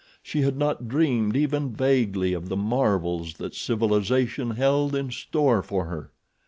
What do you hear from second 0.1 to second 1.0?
She had not